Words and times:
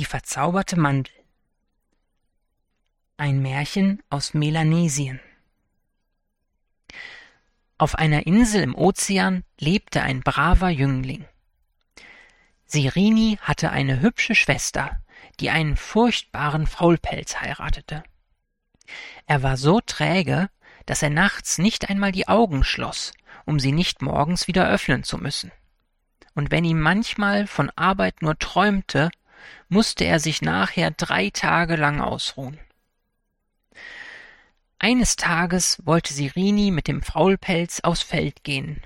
Die 0.00 0.06
verzauberte 0.06 0.80
Mandel 0.80 1.12
Ein 3.18 3.42
Märchen 3.42 4.02
aus 4.08 4.32
Melanesien 4.32 5.20
Auf 7.76 7.96
einer 7.96 8.26
Insel 8.26 8.62
im 8.62 8.74
Ozean 8.74 9.44
lebte 9.58 10.00
ein 10.00 10.20
braver 10.22 10.70
Jüngling. 10.70 11.26
Sirini 12.64 13.38
hatte 13.42 13.72
eine 13.72 14.00
hübsche 14.00 14.34
Schwester, 14.34 15.02
die 15.38 15.50
einen 15.50 15.76
furchtbaren 15.76 16.66
Faulpelz 16.66 17.38
heiratete. 17.38 18.02
Er 19.26 19.42
war 19.42 19.58
so 19.58 19.82
träge, 19.82 20.48
dass 20.86 21.02
er 21.02 21.10
nachts 21.10 21.58
nicht 21.58 21.90
einmal 21.90 22.12
die 22.12 22.26
Augen 22.26 22.64
schloss, 22.64 23.12
um 23.44 23.60
sie 23.60 23.72
nicht 23.72 24.00
morgens 24.00 24.48
wieder 24.48 24.66
öffnen 24.66 25.04
zu 25.04 25.18
müssen. 25.18 25.52
Und 26.34 26.50
wenn 26.50 26.64
ihm 26.64 26.80
manchmal 26.80 27.46
von 27.46 27.70
Arbeit 27.76 28.22
nur 28.22 28.38
träumte, 28.38 29.10
musste 29.68 30.04
er 30.04 30.20
sich 30.20 30.42
nachher 30.42 30.90
drei 30.90 31.30
Tage 31.30 31.76
lang 31.76 32.00
ausruhen. 32.00 32.58
Eines 34.78 35.16
Tages 35.16 35.78
wollte 35.84 36.14
Sirini 36.14 36.70
mit 36.70 36.88
dem 36.88 37.02
Faulpelz 37.02 37.80
aufs 37.80 38.02
Feld 38.02 38.44
gehen. 38.44 38.82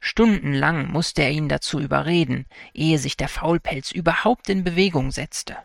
Stundenlang 0.00 0.92
musste 0.92 1.22
er 1.22 1.30
ihn 1.30 1.48
dazu 1.48 1.80
überreden, 1.80 2.46
ehe 2.74 2.98
sich 2.98 3.16
der 3.16 3.28
Faulpelz 3.28 3.90
überhaupt 3.90 4.48
in 4.48 4.64
Bewegung 4.64 5.10
setzte. 5.10 5.56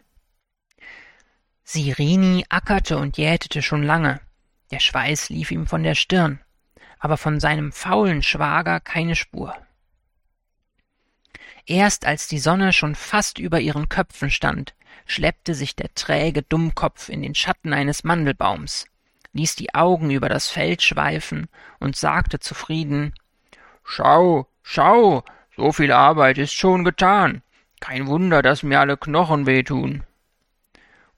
Sirini 1.64 2.46
ackerte 2.50 2.98
und 2.98 3.18
jätete 3.18 3.62
schon 3.62 3.84
lange, 3.84 4.22
der 4.72 4.80
Schweiß 4.80 5.30
lief 5.30 5.52
ihm 5.52 5.68
von 5.68 5.84
der 5.84 5.96
Stirn, 5.96 6.40
aber 7.00 7.18
von 7.18 7.40
seinem 7.40 7.72
faulen 7.72 8.24
Schwager 8.24 8.80
keine 8.80 9.16
Spur. 9.16 9.56
Erst 11.66 12.06
als 12.06 12.28
die 12.28 12.40
Sonne 12.40 12.74
schon 12.74 12.96
fast 12.96 13.40
über 13.40 13.60
ihren 13.60 13.88
Köpfen 13.88 14.30
stand, 14.30 14.76
schleppte 15.06 15.56
sich 15.56 15.76
der 15.76 15.94
träge 15.94 16.42
Dummkopf 16.42 17.10
in 17.10 17.22
den 17.22 17.36
Schatten 17.36 17.74
eines 17.74 18.04
Mandelbaums, 18.04 18.86
ließ 19.32 19.56
die 19.56 19.74
Augen 19.74 20.12
über 20.12 20.28
das 20.28 20.50
Feld 20.50 20.82
schweifen 20.82 21.48
und 21.80 21.96
sagte 21.96 22.40
zufrieden 22.40 23.14
Schau, 23.86 24.48
schau, 24.62 25.24
so 25.56 25.72
viel 25.72 25.92
Arbeit 25.92 26.38
ist 26.38 26.54
schon 26.54 26.84
getan. 26.84 27.42
Kein 27.80 28.08
Wunder, 28.08 28.42
dass 28.42 28.64
mir 28.64 28.80
alle 28.80 28.98
Knochen 28.98 29.46
wehtun. 29.46 30.04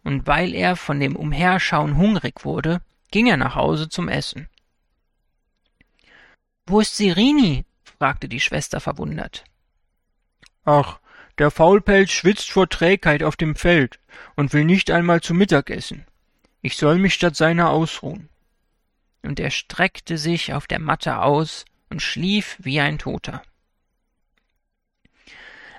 Und 0.03 0.27
weil 0.27 0.53
er 0.53 0.75
von 0.75 0.99
dem 0.99 1.16
Umherschauen 1.16 1.97
hungrig 1.97 2.43
wurde, 2.43 2.81
ging 3.11 3.27
er 3.27 3.38
nach 3.38 3.55
Hause 3.55 3.88
zum 3.89 4.09
Essen. 4.09 4.49
Wo 6.66 6.79
ist 6.79 6.97
Sirini? 6.97 7.66
fragte 7.97 8.27
die 8.27 8.39
Schwester 8.39 8.79
verwundert. 8.79 9.43
Ach, 10.66 10.99
der 11.38 11.52
Faulpelz 11.52 12.11
schwitzt 12.11 12.52
vor 12.52 12.67
Trägheit 12.67 13.21
auf 13.21 13.35
dem 13.35 13.55
Feld 13.55 13.99
und 14.35 14.52
will 14.53 14.66
nicht 14.66 14.89
einmal 14.89 15.22
zu 15.22 15.33
Mittag 15.33 15.69
essen. 15.69 16.05
Ich 16.61 16.77
soll 16.77 16.97
mich 16.97 17.13
statt 17.13 17.35
seiner 17.35 17.69
ausruhen. 17.69 18.30
Und 19.22 19.39
er 19.39 19.52
streckte 19.52 20.17
sich 20.17 20.53
auf 20.53 20.66
der 20.66 20.80
Matte 20.80 21.22
aus 21.22 21.66
und 21.89 22.02
schlief 22.02 22.57
wie 22.59 22.80
ein 22.80 22.97
Toter. 22.97 23.44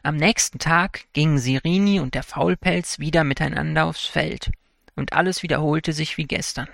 Am 0.05 0.17
nächsten 0.17 0.61
Tag 0.61 1.13
gingen 1.15 1.39
Sirini 1.39 1.99
und 1.99 2.15
der 2.15 2.23
Faulpelz 2.23 3.01
wieder 3.01 3.25
miteinander 3.25 3.87
aufs 3.87 4.07
Feld, 4.07 4.53
und 4.95 5.15
alles 5.15 5.43
wiederholte 5.43 5.93
sich 5.93 6.17
wie 6.17 6.27
gestern. 6.27 6.69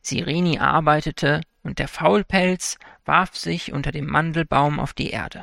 Sirini 0.00 0.60
arbeitete, 0.60 1.40
und 1.64 1.80
der 1.80 1.88
Faulpelz 1.88 2.78
warf 3.04 3.34
sich 3.34 3.72
unter 3.72 3.90
dem 3.90 4.06
Mandelbaum 4.06 4.78
auf 4.78 4.92
die 4.92 5.10
Erde. 5.10 5.42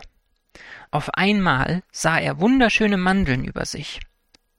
Auf 0.91 1.09
einmal 1.13 1.83
sah 1.91 2.19
er 2.19 2.41
wunderschöne 2.41 2.97
Mandeln 2.97 3.45
über 3.45 3.65
sich. 3.65 4.01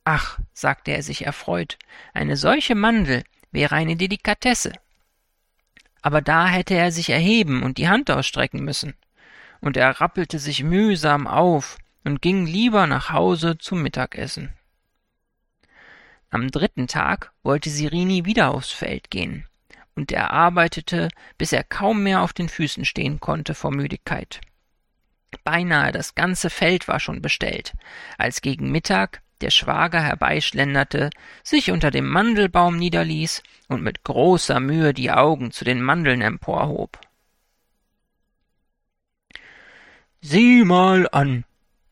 Ach, 0.04 0.38
sagte 0.54 0.91
er 0.91 1.03
sich 1.03 1.26
erfreut, 1.26 1.78
eine 2.15 2.37
solche 2.37 2.75
Mandel 2.75 3.22
wäre 3.50 3.75
eine 3.75 3.97
Delikatesse. 3.97 4.72
Aber 6.00 6.22
da 6.22 6.48
hätte 6.48 6.75
er 6.75 6.91
sich 6.91 7.10
erheben 7.10 7.62
und 7.62 7.76
die 7.76 7.88
Hand 7.88 8.10
ausstrecken 8.10 8.65
müssen. 8.65 8.94
Und 9.60 9.76
er 9.76 10.00
rappelte 10.00 10.38
sich 10.38 10.65
mühsam 10.65 11.26
auf 11.26 11.76
und 12.03 12.22
ging 12.22 12.47
lieber 12.47 12.87
nach 12.87 13.10
Hause 13.10 13.59
zum 13.59 13.82
Mittagessen. 13.82 14.53
Am 16.31 16.50
dritten 16.50 16.88
Tag 16.88 17.32
wollte 17.43 17.69
Sirini 17.69 18.25
wieder 18.25 18.53
aufs 18.53 18.70
Feld 18.70 19.10
gehen, 19.10 19.47
und 19.94 20.10
er 20.10 20.31
arbeitete, 20.31 21.10
bis 21.37 21.53
er 21.53 21.62
kaum 21.62 22.03
mehr 22.03 22.22
auf 22.22 22.32
den 22.32 22.49
Füßen 22.49 22.87
stehen 22.87 23.20
konnte 23.20 23.54
vor 23.54 23.70
Müdigkeit. 23.70 24.41
Beinahe 25.45 25.93
das 25.93 26.15
ganze 26.15 26.51
Feld 26.51 26.89
war 26.89 27.01
schon 27.01 27.23
bestellt, 27.23 27.75
als 28.19 28.41
gegen 28.43 28.71
Mittag 28.71 29.23
der 29.41 29.51
Schwager 29.51 30.01
herbeischlenderte, 30.01 31.11
sich 31.43 31.71
unter 31.71 31.91
dem 31.91 32.09
Mandelbaum 32.09 32.77
niederließ 32.77 33.43
und 33.69 33.83
mit 33.83 34.05
großer 34.05 34.61
Mühe 34.61 34.95
die 34.95 35.11
Augen 35.11 35.51
zu 35.51 35.65
den 35.65 35.83
Mandeln 35.83 36.21
emporhob. 36.21 36.99
Sieh 40.21 40.65
mal 40.65 41.09
an, 41.11 41.45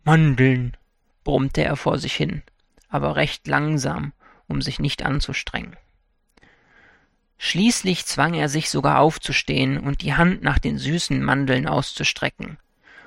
Mandeln, 0.05 0.77
brummte 1.25 1.65
er 1.65 1.77
vor 1.77 1.99
sich 1.99 2.15
hin, 2.15 2.43
aber 2.89 3.17
recht 3.17 3.49
langsam, 3.49 4.13
um 4.47 4.63
sich 4.63 4.79
nicht 4.79 5.05
anzustrengen. 5.05 5.77
Schließlich 7.39 8.07
zwang 8.07 8.35
er 8.35 8.49
sich 8.49 8.71
sogar 8.71 9.01
aufzustehen 9.01 9.79
und 9.79 10.03
die 10.03 10.15
Hand 10.15 10.43
nach 10.43 10.59
den 10.59 10.79
süßen 10.79 11.23
Mandeln 11.23 11.67
auszustrecken, 11.67 12.59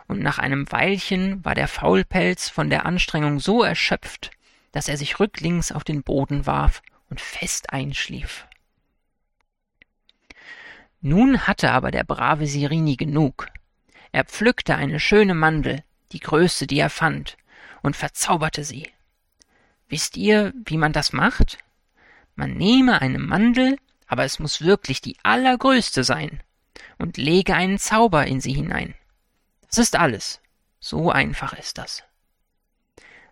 und 0.08 0.19
nach 0.19 0.40
einem 0.40 0.72
Weilchen 0.72 1.44
war 1.44 1.56
der 1.56 1.68
Faulpelz 1.68 2.50
von 2.50 2.69
der 2.69 2.86
Anstrengung 2.86 3.40
so 3.40 3.64
erschöpft, 3.64 4.31
dass 4.72 4.88
er 4.88 4.97
sich 4.97 5.19
rücklings 5.19 5.72
auf 5.72 5.84
den 5.84 6.03
Boden 6.03 6.46
warf 6.46 6.81
und 7.09 7.22
fest 7.22 7.72
einschlief. 7.72 8.47
Nun 11.02 11.47
hatte 11.47 11.72
aber 11.72 11.92
der 11.92 12.03
brave 12.03 12.47
Sirini 12.47 12.96
genug. 12.96 13.47
Er 14.12 14.24
pflückte 14.24 14.75
eine 14.75 15.00
schöne 15.00 15.34
Mandel, 15.34 15.84
die 16.12 16.19
größte, 16.19 16.66
die 16.66 16.80
er 16.80 16.90
fand, 16.90 17.38
und 17.81 17.96
verzauberte 17.96 18.63
sie. 18.63 18.90
Wisst 19.90 20.18
ihr, 20.18 20.53
wie 20.66 20.78
man 20.78 20.94
das 20.94 21.13
macht? 21.13 21.58
Man 22.36 22.53
nehme 22.53 23.02
eine 23.02 23.19
Mandel, 23.19 23.78
aber 24.08 24.24
es 24.24 24.40
muss 24.40 24.62
wirklich 24.62 25.02
die 25.02 25.18
allergrößte 25.24 26.03
sein, 26.03 26.42
und 26.97 27.18
lege 27.18 27.53
einen 27.53 27.80
Zauber 27.80 28.25
in 28.25 28.40
sie 28.40 28.53
hinein. 28.53 28.96
Das 29.73 29.79
ist 29.79 29.95
alles. 29.95 30.39
So 30.79 31.09
einfach 31.09 31.53
ist 31.53 31.79
das. 31.79 32.03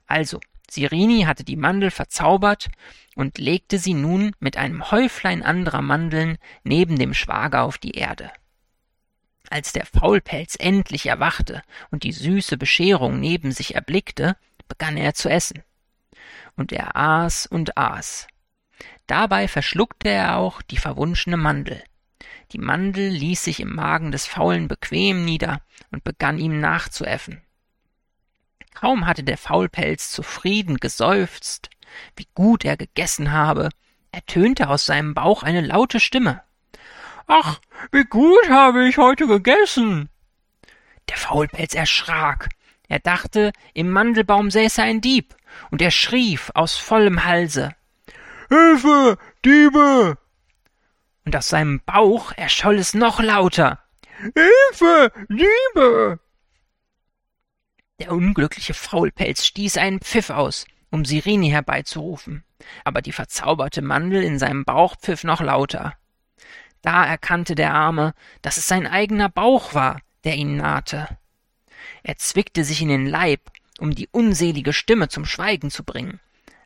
Also, 0.07 0.40
Sirini 0.72 1.25
hatte 1.28 1.44
die 1.44 1.56
Mandel 1.56 1.91
verzaubert 1.91 2.69
und 3.16 3.38
legte 3.38 3.78
sie 3.78 3.94
nun 3.94 4.35
mit 4.40 4.57
einem 4.57 4.90
Häuflein 4.90 5.44
anderer 5.44 5.84
Mandeln 5.84 6.40
neben 6.63 6.97
dem 6.97 7.13
Schwager 7.13 7.62
auf 7.62 7.78
die 7.78 7.91
Erde. 7.91 8.31
Als 9.51 9.72
der 9.72 9.85
Faulpelz 9.85 10.57
endlich 10.59 11.06
erwachte 11.06 11.62
und 11.91 12.01
die 12.01 12.12
süße 12.12 12.57
Bescherung 12.57 13.19
neben 13.19 13.51
sich 13.51 13.75
erblickte, 13.75 14.35
begann 14.68 14.97
er 14.97 15.13
zu 15.13 15.30
essen. 15.30 15.62
Und 16.56 16.72
er 16.72 16.96
aß 16.96 17.46
und 17.46 17.78
aß. 17.78 18.25
Dabei 19.06 19.47
verschluckte 19.47 20.09
er 20.09 20.38
auch 20.38 20.63
die 20.63 20.78
verwunschene 20.78 21.38
Mandel. 21.38 21.84
Die 22.51 22.57
Mandel 22.57 23.09
ließ 23.09 23.44
sich 23.44 23.59
im 23.62 23.73
Magen 23.73 24.12
des 24.12 24.25
Faulen 24.25 24.67
bequem 24.67 25.23
nieder 25.23 25.62
und 25.91 26.03
begann 26.03 26.38
ihm 26.38 26.59
nachzuäffen. 26.59 27.41
Kaum 28.73 29.06
hatte 29.06 29.23
der 29.23 29.38
Faulpelz 29.38 30.12
zufrieden 30.12 30.78
geseufzt, 30.78 31.69
wie 32.16 32.28
gut 32.36 32.65
er 32.65 32.77
gegessen 32.77 33.31
habe, 33.31 33.69
ertönte 34.12 34.69
aus 34.69 34.86
seinem 34.86 35.13
Bauch 35.13 35.44
eine 35.44 35.62
laute 35.62 36.00
Stimme. 36.00 36.42
Ach, 37.27 37.59
wie 37.92 38.03
gut 38.03 38.50
habe 38.50 38.88
ich 38.88 38.97
heute 38.97 39.27
gegessen. 39.27 40.09
Der 41.09 41.18
Faulpelz 41.18 41.74
erschrak. 41.74 42.50
Er 42.88 43.00
dachte, 43.00 43.54
im 43.74 43.89
Mandelbaum 43.89 44.51
säße 44.51 44.81
ein 44.81 45.00
Dieb, 45.00 45.36
und 45.69 45.81
er 45.81 45.92
schrie 45.92 46.38
aus 46.54 46.75
vollem 46.75 47.24
Halse. 47.24 47.74
Hilfe, 48.50 49.18
Diebe! 49.45 50.18
Und 51.25 51.35
aus 51.35 51.47
seinem 51.47 51.81
Bauch 51.85 52.31
erscholl 52.35 52.77
es 52.77 52.94
noch 52.94 53.19
lauter. 53.19 53.79
Hilfe, 54.18 55.12
Liebe! 55.27 56.19
Der 58.00 58.12
unglückliche 58.12 58.73
Faulpelz 58.73 59.45
stieß 59.45 59.77
einen 59.77 60.00
Pfiff 60.00 60.31
aus, 60.31 60.65
um 60.89 61.06
Sirini 61.06 61.50
herbeizurufen, 61.50 62.44
aber 62.83 63.01
die 63.01 63.12
verzauberte 63.12 63.81
Mandel 63.81 64.23
in 64.23 64.39
seinem 64.39 64.65
Bauch 64.65 64.95
pfiff 64.97 65.23
noch 65.23 65.41
lauter. 65.41 65.95
Da 66.81 67.06
erkannte 67.06 67.53
der 67.56 67.73
Arme, 67.73 68.13
dass 68.41 68.57
es 68.57 68.68
sein 68.68 68.88
eigener 68.88 69.29
Bauch 69.29 69.75
war, 69.75 70.01
der 70.23 70.35
ihn 70.35 70.57
nahte. 70.57 71.07
Er 72.03 72.18
zwickte 72.18 72.63
sich 72.63 72.81
in 72.81 72.89
den 72.89 73.06
Leib, 73.06 73.41
um 73.79 73.94
die 73.94 74.09
unselige 74.12 74.73
Stimme 74.73 75.09
zum 75.09 75.25
Schweigen 75.25 75.69
zu 75.69 75.83
bringen, 75.83 76.19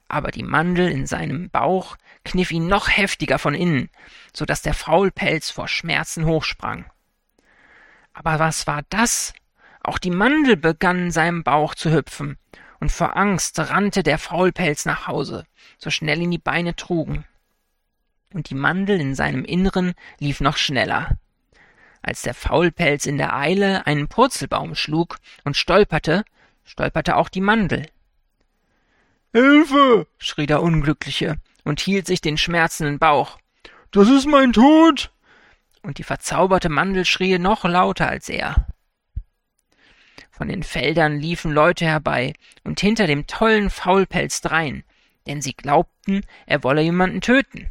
aber 0.07 0.31
die 0.31 0.43
Mandel 0.43 0.89
in 0.91 1.07
seinem 1.07 1.49
Bauch 1.49 1.97
kniff 2.23 2.51
ihn 2.51 2.67
noch 2.67 2.89
heftiger 2.89 3.39
von 3.39 3.53
innen, 3.53 3.89
so 4.33 4.45
dass 4.45 4.61
der 4.61 4.73
Faulpelz 4.73 5.49
vor 5.49 5.67
Schmerzen 5.67 6.25
hochsprang. 6.25 6.85
Aber 8.13 8.39
was 8.39 8.67
war 8.67 8.83
das? 8.89 9.33
Auch 9.83 9.97
die 9.97 10.11
Mandel 10.11 10.57
begann 10.57 10.97
in 10.99 11.11
seinem 11.11 11.43
Bauch 11.43 11.75
zu 11.75 11.91
hüpfen, 11.91 12.37
und 12.79 12.91
vor 12.91 13.15
Angst 13.17 13.57
rannte 13.59 14.03
der 14.03 14.17
Faulpelz 14.17 14.85
nach 14.85 15.07
Hause, 15.07 15.45
so 15.77 15.89
schnell 15.89 16.21
ihn 16.21 16.31
die 16.31 16.37
Beine 16.37 16.75
trugen. 16.75 17.25
Und 18.33 18.49
die 18.49 18.55
Mandel 18.55 18.99
in 18.99 19.15
seinem 19.15 19.45
Inneren 19.45 19.93
lief 20.19 20.41
noch 20.41 20.57
schneller. 20.57 21.17
Als 22.01 22.21
der 22.21 22.33
Faulpelz 22.33 23.05
in 23.05 23.17
der 23.17 23.35
Eile 23.35 23.87
einen 23.87 24.07
Purzelbaum 24.07 24.75
schlug 24.75 25.17
und 25.43 25.57
stolperte, 25.57 26.25
stolperte 26.63 27.15
auch 27.15 27.29
die 27.29 27.41
Mandel. 27.41 27.87
Hilfe! 29.35 30.07
schrie 30.17 30.45
der 30.45 30.63
Unglückliche 30.63 31.35
und 31.65 31.81
hielt 31.81 32.07
sich 32.07 32.21
den 32.21 32.37
schmerzenden 32.37 32.99
Bauch. 32.99 33.37
Das 33.91 34.07
ist 34.07 34.27
mein 34.27 34.53
Tod! 34.53 35.11
Und 35.81 35.97
die 35.97 36.03
verzauberte 36.03 36.69
Mandel 36.69 37.03
schrie 37.03 37.37
noch 37.37 37.65
lauter 37.65 38.07
als 38.07 38.29
er. 38.29 38.65
Von 40.31 40.47
den 40.47 40.63
Feldern 40.63 41.19
liefen 41.19 41.51
Leute 41.51 41.83
herbei 41.83 42.31
und 42.63 42.79
hinter 42.79 43.07
dem 43.07 43.27
tollen 43.27 43.69
Faulpelz 43.69 44.39
drein, 44.39 44.85
denn 45.27 45.41
sie 45.41 45.53
glaubten, 45.53 46.21
er 46.45 46.63
wolle 46.63 46.81
jemanden 46.81 47.19
töten. 47.19 47.69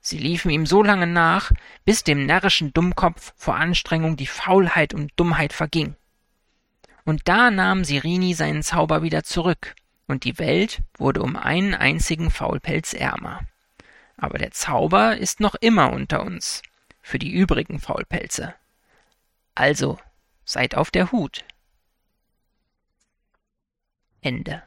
Sie 0.00 0.16
liefen 0.16 0.50
ihm 0.50 0.64
so 0.64 0.82
lange 0.82 1.06
nach, 1.06 1.52
bis 1.84 2.02
dem 2.04 2.24
närrischen 2.24 2.72
Dummkopf 2.72 3.34
vor 3.36 3.56
Anstrengung 3.56 4.16
die 4.16 4.26
Faulheit 4.26 4.94
und 4.94 5.12
Dummheit 5.16 5.52
verging. 5.52 5.96
Und 7.04 7.28
da 7.28 7.50
nahm 7.50 7.84
Sirini 7.84 8.32
seinen 8.32 8.62
Zauber 8.62 9.02
wieder 9.02 9.22
zurück, 9.22 9.74
und 10.06 10.24
die 10.24 10.38
Welt 10.38 10.82
wurde 10.98 11.22
um 11.22 11.36
einen 11.36 11.74
einzigen 11.74 12.30
Faulpelz 12.30 12.92
ärmer. 12.92 13.40
Aber 14.16 14.38
der 14.38 14.50
Zauber 14.50 15.16
ist 15.16 15.40
noch 15.40 15.54
immer 15.54 15.92
unter 15.92 16.22
uns, 16.22 16.62
für 17.02 17.18
die 17.18 17.32
übrigen 17.32 17.80
Faulpelze. 17.80 18.54
Also, 19.54 19.98
seid 20.44 20.74
auf 20.74 20.90
der 20.90 21.12
Hut. 21.12 21.44
Ende. 24.20 24.62